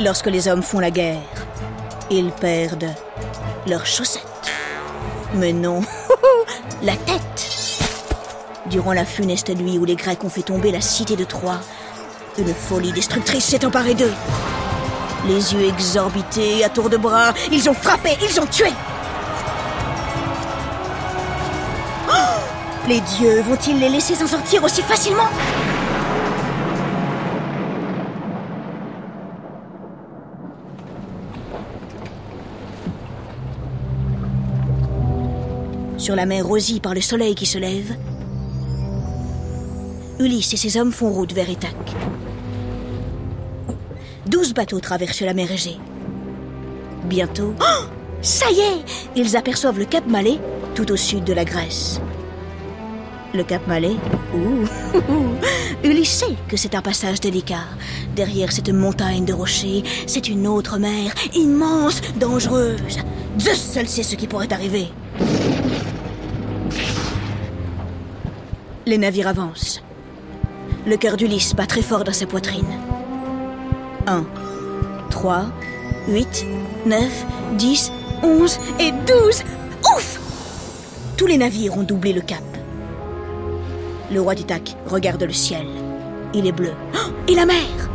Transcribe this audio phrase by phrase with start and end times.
[0.00, 1.18] Lorsque les hommes font la guerre,
[2.08, 2.94] ils perdent
[3.66, 4.22] leurs chaussettes.
[5.34, 5.80] Mais non,
[6.82, 7.48] la tête.
[8.66, 11.58] Durant la funeste nuit où les Grecs ont fait tomber la cité de Troie,
[12.38, 14.12] une folie destructrice s'est emparée d'eux.
[15.26, 18.70] Les yeux exorbités, à tour de bras, ils ont frappé, ils ont tué.
[22.86, 25.28] Les dieux vont-ils les laisser s'en sortir aussi facilement?
[36.08, 37.94] Sur la mer rosie par le soleil qui se lève,
[40.18, 41.92] Ulysse et ses hommes font route vers Ithaque.
[44.24, 45.76] Douze bateaux traversent la mer Égée.
[47.04, 47.84] Bientôt, oh
[48.22, 48.84] ça y est
[49.16, 50.38] Ils aperçoivent le cap Malais,
[50.74, 52.00] tout au sud de la Grèce.
[53.34, 53.96] Le cap Malais
[54.34, 54.64] Ouh
[55.84, 57.66] Ulysse sait que c'est un passage délicat.
[58.16, 62.96] Derrière cette montagne de rochers, c'est une autre mer, immense, dangereuse.
[63.38, 64.86] Zeus seul sait ce qui pourrait arriver.
[68.88, 69.82] Les navires avancent.
[70.86, 72.64] Le cœur d'Ulysse bat très fort dans sa poitrine.
[74.06, 74.24] 1,
[75.10, 75.44] 3,
[76.08, 76.46] 8,
[76.86, 77.26] 9,
[77.58, 79.42] 10, 11 et 12.
[79.94, 80.20] Ouf
[81.18, 82.42] Tous les navires ont doublé le cap.
[84.10, 85.66] Le roi d'Ithaque regarde le ciel.
[86.32, 86.72] Il est bleu.
[86.94, 87.90] Oh, et la mer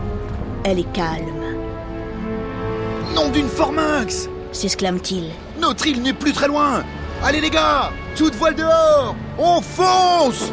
[0.64, 1.42] Elle est calme.
[3.16, 5.32] Nom d'une forminx s'exclame-t-il.
[5.60, 6.84] Notre île n'est plus très loin
[7.24, 10.52] Allez les gars Toute voile dehors On fonce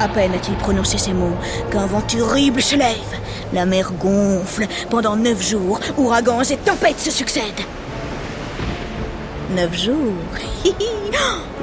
[0.00, 1.36] À peine a-t-il prononcé ces mots
[1.72, 2.94] qu'un vent terrible se lève.
[3.52, 4.66] La mer gonfle.
[4.90, 7.64] Pendant neuf jours, ouragans et tempêtes se succèdent.
[9.56, 10.12] Neuf jours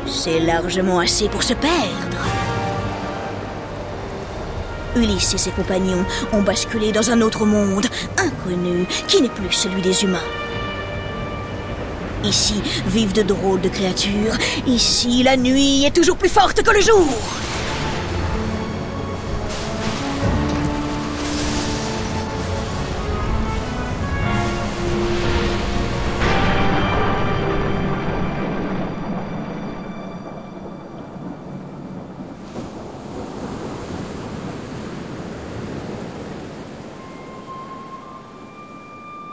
[0.05, 2.17] C'est largement assez pour se perdre.
[4.95, 7.85] Ulysse et ses compagnons ont basculé dans un autre monde,
[8.17, 10.19] inconnu, qui n'est plus celui des humains.
[12.23, 14.37] Ici vivent de drôles de créatures.
[14.65, 17.07] Ici, la nuit est toujours plus forte que le jour.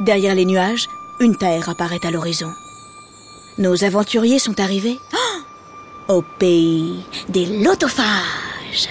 [0.03, 0.89] Derrière les nuages,
[1.21, 2.53] une terre apparaît à l'horizon.
[3.59, 8.89] Nos aventuriers sont arrivés oh au pays des lotophages.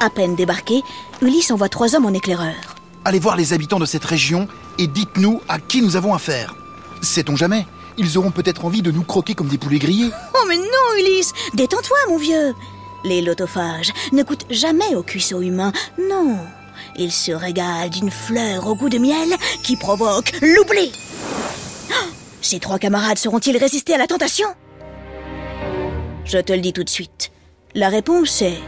[0.00, 0.82] À peine débarqués,
[1.22, 2.56] Ulysse envoie trois hommes en éclaireur.
[3.04, 6.56] Allez voir les habitants de cette région et dites-nous à qui nous avons affaire.
[7.00, 7.64] Sait-on jamais?
[7.96, 10.10] Ils auront peut-être envie de nous croquer comme des poulets grillés.
[10.34, 12.52] Oh mais non, Ulysse Détends-toi, mon vieux
[13.04, 15.72] Les lotophages ne coûtent jamais au cuisseau humain,
[16.10, 16.36] non
[16.96, 20.92] il se régale d'une fleur au goût de miel qui provoque l'oubli.
[22.42, 24.48] Ces trois camarades sauront-ils résister à la tentation?
[26.24, 27.30] Je te le dis tout de suite.
[27.74, 28.60] La réponse est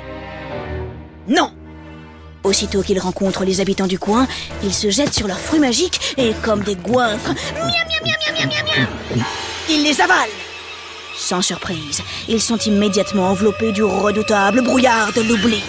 [1.28, 1.52] non.
[2.44, 4.28] Aussitôt qu'ils rencontrent les habitants du coin,
[4.62, 7.34] ils se jettent sur leurs fruits magiques et, comme des goinfres,
[9.68, 10.30] ils les avalent.
[11.18, 15.62] Sans surprise, ils sont immédiatement enveloppés du redoutable brouillard de l'oubli.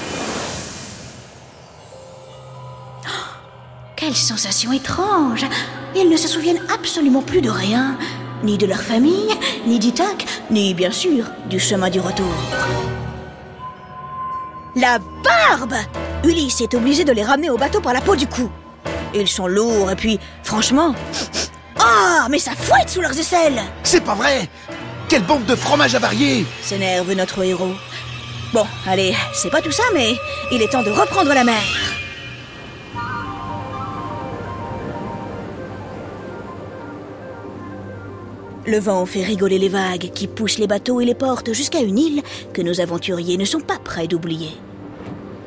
[4.07, 5.45] Quelle sensation étrange
[5.93, 7.97] Ils ne se souviennent absolument plus de rien,
[8.41, 9.33] ni de leur famille,
[9.65, 12.33] ni d'Ithaque, ni bien sûr du chemin du retour.
[14.77, 15.73] La barbe
[16.23, 18.49] Ulysse est obligé de les ramener au bateau par la peau du cou.
[19.13, 20.95] Ils sont lourds et puis, franchement...
[21.77, 24.47] Ah, mais ça fouette sous leurs aisselles C'est pas vrai
[25.09, 27.75] Quelle bande de fromage avarié S'énerve notre héros.
[28.53, 30.15] Bon, allez, c'est pas tout ça, mais
[30.53, 31.96] il est temps de reprendre la mer.
[38.67, 41.97] Le vent fait rigoler les vagues qui poussent les bateaux et les portent jusqu'à une
[41.97, 44.51] île que nos aventuriers ne sont pas prêts d'oublier.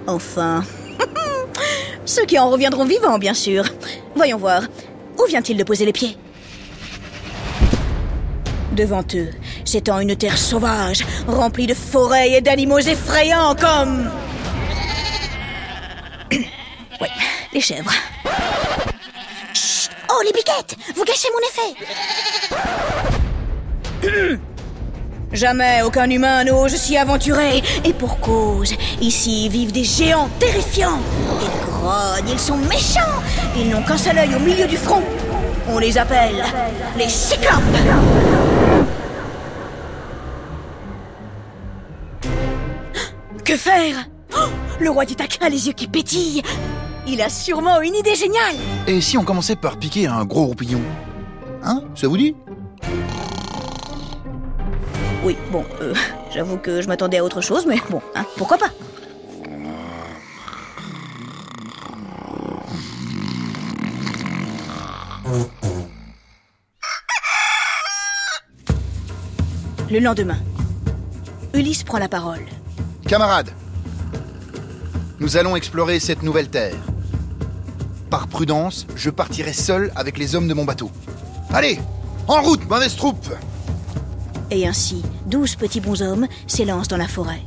[0.07, 0.65] Enfin,
[2.07, 3.65] ceux qui en reviendront vivants, bien sûr.
[4.15, 4.63] Voyons voir,
[5.19, 6.17] où vient-il de poser les pieds?
[8.75, 9.29] Devant eux
[9.67, 14.11] s'étend une terre sauvage, remplie de forêts et d'animaux effrayants comme...
[16.33, 17.09] oui,
[17.53, 17.93] les chèvres.
[20.21, 21.75] Oh, les biquettes Vous gâchez mon effet
[25.33, 27.63] Jamais aucun humain n'ose s'y aventurer.
[27.85, 31.01] Et pour cause, ici vivent des géants terrifiants.
[31.41, 33.23] Ils grognent, ils sont méchants.
[33.57, 35.03] Ils n'ont qu'un seul œil au milieu du front.
[35.69, 36.45] On les appelle
[36.99, 37.55] les cyclopes.
[43.45, 44.07] Que faire?
[44.35, 44.49] Oh,
[44.81, 46.43] Le roi d'Ithaque a les yeux qui pétillent.
[47.07, 48.57] Il a sûrement une idée géniale
[48.87, 50.81] Et si on commençait par piquer un gros roupillon
[51.63, 52.35] Hein Ça vous dit
[55.25, 55.95] Oui, bon, euh,
[56.33, 58.71] j'avoue que je m'attendais à autre chose, mais bon, hein, pourquoi pas
[69.91, 70.39] Le lendemain,
[71.53, 72.41] Ulysse prend la parole.
[73.09, 73.51] Camarades,
[75.19, 76.77] nous allons explorer cette nouvelle terre.
[78.11, 80.91] Par prudence, je partirai seul avec les hommes de mon bateau.
[81.53, 81.79] Allez,
[82.27, 83.29] en route, mauvaise troupe
[84.51, 87.43] Et ainsi, douze petits bonshommes s'élancent dans la forêt.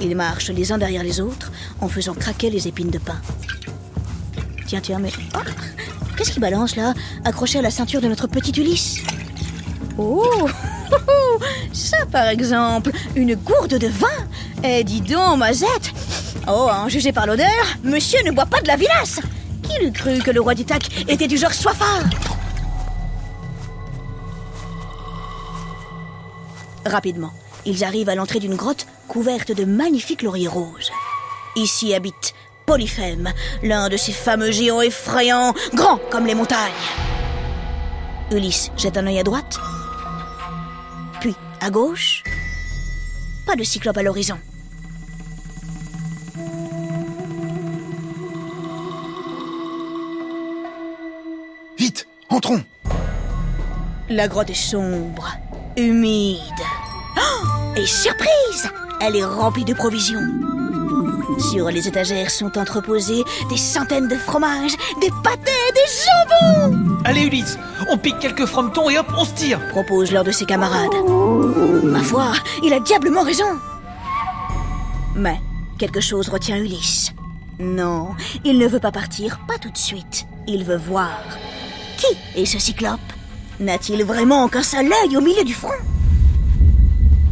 [0.00, 3.20] Ils marchent les uns derrière les autres en faisant craquer les épines de pin.
[4.66, 5.12] Tiens, tiens, mais...
[5.36, 5.38] Oh,
[6.16, 6.94] Qu'est-ce qui balance là,
[7.24, 8.98] accroché à la ceinture de notre petit Ulysse?
[9.96, 10.48] Oh
[11.72, 14.08] Ça par exemple, une gourde de vin
[14.64, 15.92] Eh dis donc, Mazette
[16.48, 17.46] Oh, en jugé par l'odeur,
[17.84, 19.20] monsieur ne boit pas de la vinasse
[19.78, 20.64] Qui l'eût cru que le roi du
[21.08, 22.04] était du genre soifard
[26.86, 27.32] Rapidement,
[27.66, 30.90] ils arrivent à l'entrée d'une grotte couverte de magnifiques lauriers roses.
[31.56, 32.34] Ici habite
[32.66, 33.32] Polyphème,
[33.62, 36.58] l'un de ces fameux géants effrayants, grands comme les montagnes.
[38.30, 39.58] Ulysse jette un œil à droite,
[41.20, 42.22] puis à gauche.
[43.46, 44.38] Pas de cyclope à l'horizon.
[54.08, 55.28] La grotte est sombre,
[55.76, 56.38] humide.
[57.16, 57.46] Oh,
[57.76, 58.70] et surprise
[59.00, 60.20] Elle est remplie de provisions.
[61.50, 67.58] Sur les étagères sont entreposés des centaines de fromages, des pâtés, des jambons Allez Ulysse,
[67.90, 70.94] on pique quelques fromentons et hop, on se tire propose l'un de ses camarades.
[71.84, 72.32] Ma foi,
[72.62, 73.58] il a diablement raison.
[75.16, 75.40] Mais
[75.78, 77.12] quelque chose retient Ulysse.
[77.58, 78.10] Non,
[78.44, 80.26] il ne veut pas partir, pas tout de suite.
[80.46, 81.18] Il veut voir.
[81.98, 83.00] Qui est ce cyclope
[83.58, 85.72] N'a-t-il vraiment qu'un seul œil au milieu du front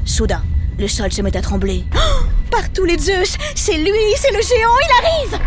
[0.04, 0.42] Soudain,
[0.76, 1.84] le sol se met à trembler.
[1.94, 5.40] Oh Par tous les Zeus C'est lui, c'est le géant, il arrive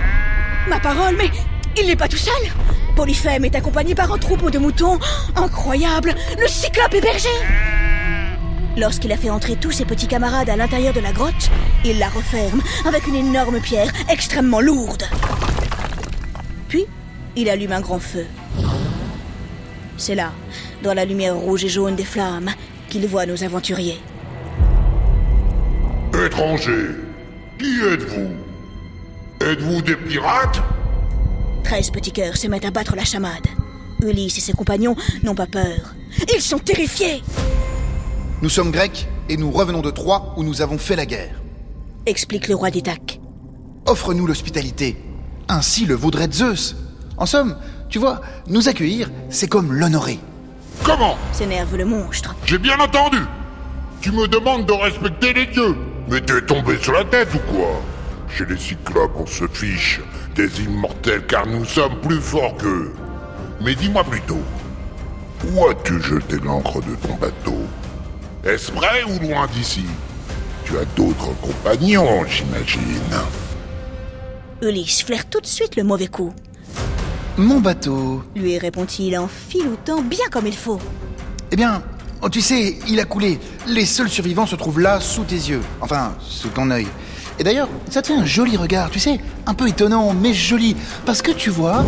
[0.70, 1.30] Ma parole, mais
[1.78, 2.34] il n'est pas tout seul
[2.96, 5.00] Polyphème est accompagné par un troupeau de moutons.
[5.36, 7.28] Incroyable Le cyclope est berger
[8.78, 11.50] Lorsqu'il a fait entrer tous ses petits camarades à l'intérieur de la grotte,
[11.84, 15.04] il la referme avec une énorme pierre extrêmement lourde.
[16.70, 16.86] Puis,
[17.36, 18.26] il allume un grand feu.
[20.00, 20.32] C'est là,
[20.82, 22.50] dans la lumière rouge et jaune des flammes,
[22.90, 24.00] qu'il voit nos aventuriers.
[26.26, 26.96] Étrangers,
[27.60, 28.30] qui êtes-vous?
[29.46, 30.62] Êtes-vous des pirates?
[31.64, 33.46] Treize petits cœurs se mettent à battre la chamade.
[34.02, 35.94] Ulysse et ses compagnons n'ont pas peur.
[36.34, 37.22] Ils sont terrifiés
[38.42, 41.42] Nous sommes grecs et nous revenons de Troie où nous avons fait la guerre.
[42.06, 43.20] explique le roi d'Ithaque.
[43.86, 44.96] Offre-nous l'hospitalité.
[45.50, 46.76] Ainsi le vaudrait Zeus.
[47.18, 47.58] En somme,
[47.90, 50.20] tu vois, nous accueillir, c'est comme l'honorer.
[50.84, 52.36] Comment S'énerve le monstre.
[52.46, 53.20] J'ai bien entendu
[54.02, 55.76] Tu me demandes de respecter les dieux
[56.10, 57.82] Mais t'es tombé sur la tête ou quoi?
[58.30, 60.00] Chez les cyclopes, on se fiche
[60.36, 62.94] des immortels car nous sommes plus forts qu'eux.
[63.62, 64.42] Mais dis-moi plutôt,
[65.52, 67.58] où as-tu jeté l'encre de ton bateau?
[68.46, 69.86] Est-ce près ou loin d'ici?
[70.64, 72.82] Tu as d'autres compagnons, j'imagine.
[74.62, 76.34] Ulysse flaire tout de suite le mauvais coup.
[77.40, 78.22] Mon bateau.
[78.36, 80.78] Lui répond-il en filoutant bien comme il faut.
[81.52, 81.82] Eh bien,
[82.22, 83.40] oh, tu sais, il a coulé.
[83.66, 85.62] Les seuls survivants se trouvent là, sous tes yeux.
[85.80, 86.88] Enfin, sous ton œil.
[87.40, 90.76] Et d'ailleurs, ça te fait un joli regard, tu sais, un peu étonnant, mais joli.
[91.06, 91.86] Parce que tu vois,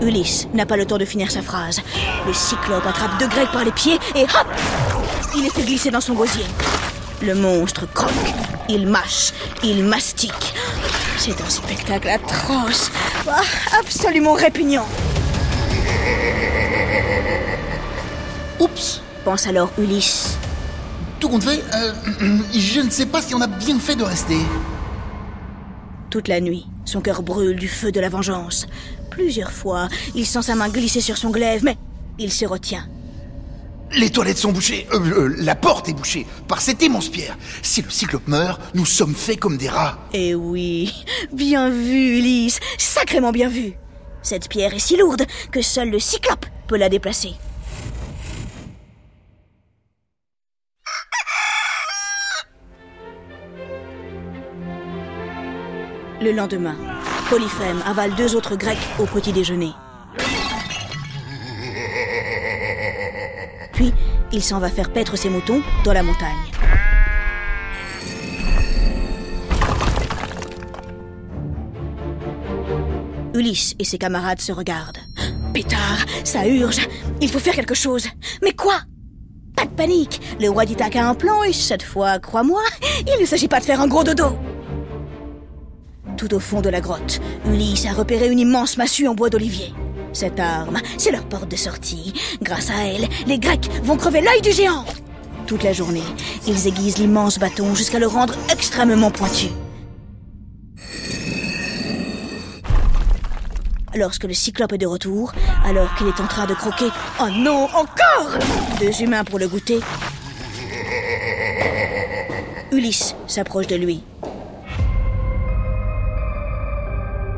[0.00, 1.80] Ulysse n'a pas le temps de finir sa phrase.
[2.24, 4.46] Le cyclope attrape deux grecs par les pieds et hop
[5.34, 6.44] Il les fait glisser dans son gosier.
[7.22, 8.12] Le monstre croque,
[8.68, 9.32] il mâche,
[9.64, 10.53] il mastique.
[11.26, 12.90] C'est un spectacle atroce,
[13.26, 13.40] Ah,
[13.80, 14.84] absolument répugnant.
[18.60, 20.36] oups, Pense alors Ulysse.
[21.20, 21.94] tout compte fait, euh,
[22.52, 24.36] je ne sais pas si on a bien fait de rester.
[26.10, 28.66] Toute la nuit, son cœur brûle du feu de la vengeance.
[29.10, 31.78] Plusieurs fois, il sent sa main glisser sur son glaive, mais
[32.18, 32.86] il se retient.
[33.92, 37.36] Les toilettes sont bouchées, euh, euh, la porte est bouchée par cette immense pierre.
[37.62, 39.98] Si le cyclope meurt, nous sommes faits comme des rats.
[40.12, 43.74] Eh oui, bien vu, Ulysse, sacrément bien vu.
[44.22, 47.34] Cette pierre est si lourde que seul le cyclope peut la déplacer.
[56.20, 56.76] Le lendemain,
[57.28, 59.72] Polyphème avale deux autres Grecs au petit déjeuner.
[63.74, 63.92] Puis,
[64.32, 66.30] il s'en va faire paître ses moutons dans la montagne.
[73.34, 75.00] Ulysse et ses camarades se regardent.
[75.52, 76.88] Pétard, ça urge.
[77.20, 78.06] Il faut faire quelque chose.
[78.42, 78.80] Mais quoi?
[79.56, 80.20] Pas de panique.
[80.40, 82.62] Le roi d'Ithaque a un plan et cette fois, crois-moi,
[83.06, 84.38] il ne s'agit pas de faire un gros dodo.
[86.16, 89.74] Tout au fond de la grotte, Ulysse a repéré une immense massue en bois d'olivier.
[90.14, 92.14] Cette arme, c'est leur porte de sortie.
[92.40, 94.84] Grâce à elle, les Grecs vont crever l'œil du géant.
[95.46, 96.04] Toute la journée,
[96.46, 99.48] ils aiguisent l'immense bâton jusqu'à le rendre extrêmement pointu.
[103.96, 105.32] Lorsque le cyclope est de retour,
[105.64, 106.88] alors qu'il est en train de croquer,
[107.20, 108.38] oh non, encore
[108.80, 109.80] Deux humains pour le goûter.
[112.72, 114.04] Ulysse s'approche de lui.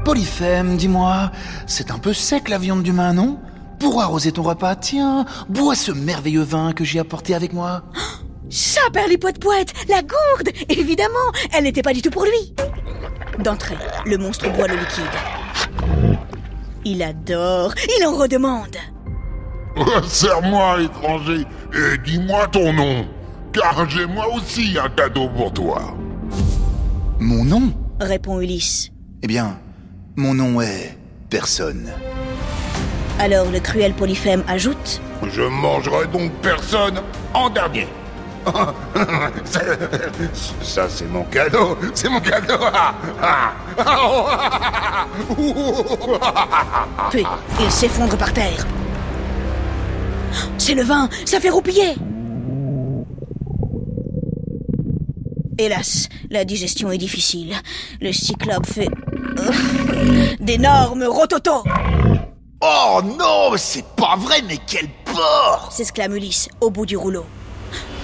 [0.07, 1.33] Polyphème, dis-moi,
[1.67, 3.41] c'est un peu sec la viande d'humain, non?
[3.81, 7.83] Pour arroser ton repas, tiens, bois ce merveilleux vin que j'ai apporté avec moi.
[8.49, 12.55] Ça, poète poète La gourde Évidemment Elle n'était pas du tout pour lui
[13.41, 15.03] D'entrée, le monstre boit le liquide.
[16.85, 18.77] Il adore, il en redemande.
[20.07, 21.45] Serre-moi, étranger,
[21.75, 23.09] et dis-moi ton nom,
[23.53, 25.97] car j'ai moi aussi un cadeau pour toi.
[27.19, 27.73] Mon nom?
[28.01, 28.93] Répond Ulysse.
[29.25, 29.59] Eh bien,
[30.17, 30.97] mon nom est
[31.29, 31.93] personne.
[33.19, 37.03] Alors le cruel Polyphème ajoute Je mangerai donc personne
[37.35, 37.87] en dernier.
[40.63, 42.55] Ça, c'est mon cadeau, c'est mon cadeau.
[47.11, 47.25] Puis,
[47.61, 48.65] il s'effondre par terre.
[50.59, 51.97] C'est le vin, ça fait roupiller.
[55.59, 57.55] Hélas, la digestion est difficile.
[58.01, 58.91] Le cyclope fait
[60.41, 61.65] d'énormes rototos.
[62.61, 67.25] Oh non, c'est pas vrai, mais quel porc s'exclame Ulysse au bout du rouleau.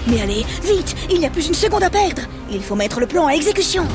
[0.07, 2.23] Mais allez, vite, il n'y a plus une seconde à perdre.
[2.51, 3.87] Il faut mettre le plan à exécution.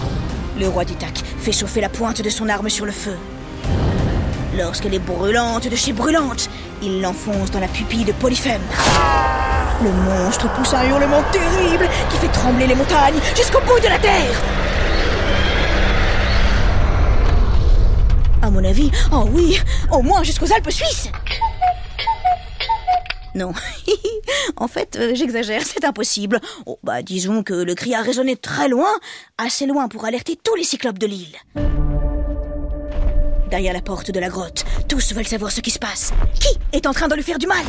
[0.59, 3.17] Le roi du tac fait chauffer la pointe de son arme sur le feu.
[4.57, 6.51] Lorsqu'elle est brûlante de chez brûlante,
[6.83, 8.63] il l'enfonce dans la pupille de Polyphème.
[9.85, 13.99] Le monstre pousse un hurlement terrible qui fait trembler les montagnes jusqu'au bout de la
[13.99, 14.43] terre.
[18.59, 19.57] Mon avis, oh oui,
[19.93, 21.11] au moins jusqu'aux Alpes suisses.
[23.37, 23.53] Non,
[24.57, 26.41] en fait, euh, j'exagère, c'est impossible.
[26.67, 28.91] Oh, bah, disons que le cri a résonné très loin,
[29.37, 31.37] assez loin pour alerter tous les cyclopes de l'île.
[33.49, 36.13] Derrière la porte de la grotte, tous veulent savoir ce qui se passe.
[36.41, 37.65] Qui est en train de lui faire du mal?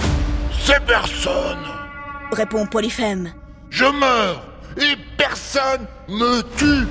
[0.66, 1.68] C'est personne
[2.32, 3.32] répond Polyphème.
[3.70, 4.44] Je meurs
[4.78, 6.88] et personne me tue.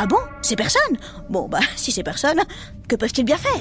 [0.00, 0.18] Ah bon?
[0.42, 0.96] C'est personne?
[1.28, 2.40] Bon, bah, si c'est personne,
[2.86, 3.60] que peuvent-ils bien faire?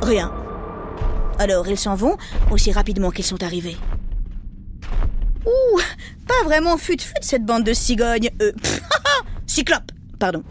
[0.00, 0.32] Rien.
[1.40, 2.16] Alors ils s'en vont
[2.52, 3.76] aussi rapidement qu'ils sont arrivés.
[5.44, 5.80] Ouh,
[6.28, 8.30] pas vraiment fut-fut cette bande de cigognes.
[8.40, 8.52] Euh,
[9.46, 9.90] cyclope,
[10.20, 10.44] pardon.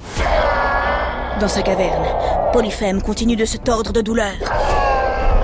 [1.39, 2.05] Dans sa caverne,
[2.51, 4.33] Polyphème continue de se tordre de douleur.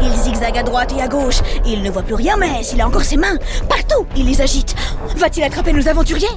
[0.01, 1.39] Il zigzague à droite et à gauche.
[1.65, 3.37] Il ne voit plus rien, mais s'il a encore ses mains,
[3.69, 4.75] partout, il les agite.
[5.15, 6.27] Va-t-il attraper nos aventuriers?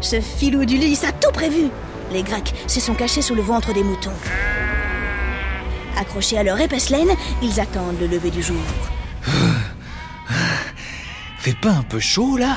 [0.00, 1.68] Ce filou d'Ulysse a tout prévu.
[2.10, 4.10] Les Grecs se sont cachés sous le ventre des moutons.
[5.98, 8.56] Accrochés à leur épaisse laine, ils attendent le lever du jour.
[11.38, 12.56] Fait pas un peu chaud là?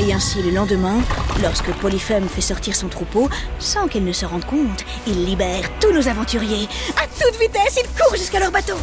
[0.00, 1.00] Et ainsi, le lendemain,
[1.42, 3.28] lorsque Polyphème fait sortir son troupeau,
[3.58, 6.68] sans qu'elle ne se rende compte, il libère tous nos aventuriers.
[6.96, 8.76] À toute vitesse, ils courent jusqu'à leur bateau.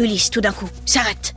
[0.00, 1.34] Ulysse, tout d'un coup, s'arrête.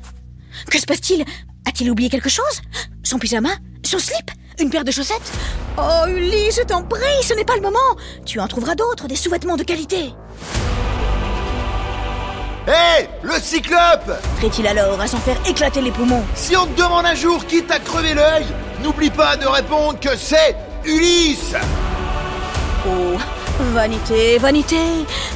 [0.69, 1.21] Que se passe-t-il?
[1.67, 2.61] A-t-il oublié quelque chose?
[3.03, 3.49] Son pyjama?
[3.85, 4.31] Son slip?
[4.59, 5.31] Une paire de chaussettes?
[5.77, 7.79] Oh Ulysse, je t'en prie, ce n'est pas le moment.
[8.25, 10.13] Tu en trouveras d'autres, des sous-vêtements de qualité.
[12.67, 14.11] Hé Le cyclope!
[14.37, 16.23] Crie-t-il alors à s'en faire éclater les poumons?
[16.33, 18.45] Si on te demande un jour qui t'a crevé l'œil,
[18.81, 20.55] n'oublie pas de répondre que c'est
[20.85, 21.55] Ulysse!
[22.87, 23.17] Oh,
[23.73, 24.77] vanité, vanité.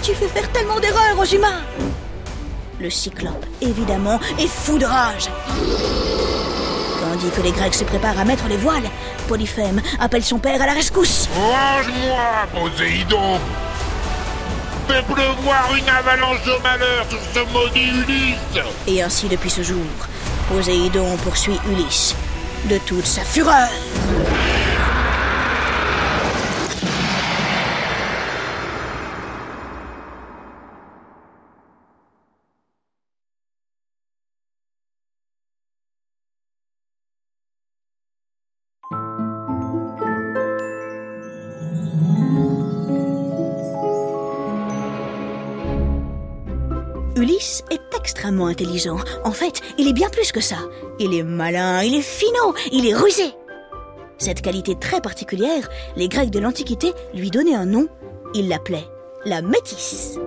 [0.04, 1.62] Tu fais faire tellement d'erreurs aux humains
[2.80, 5.30] Le cyclope, évidemment, est fou de rage.
[7.02, 8.90] Tandis que les Grecs se préparent à mettre les voiles,
[9.28, 11.28] Polyphème appelle son père à la rescousse.
[11.36, 13.40] Range-moi, Poséidon
[14.88, 19.84] fait pleuvoir une avalanche de malheur sur ce maudit Ulysse Et ainsi depuis ce jour,
[20.48, 22.16] Poséidon poursuit Ulysse
[22.70, 23.70] de toute sa fureur.
[47.38, 48.98] Est extrêmement intelligent.
[49.24, 50.58] En fait, il est bien plus que ça.
[51.00, 53.32] Il est malin, il est finaud, il est rusé.
[54.18, 57.88] Cette qualité très particulière, les Grecs de l'Antiquité lui donnaient un nom.
[58.34, 58.88] Ils l'appelaient
[59.26, 60.18] la métisse.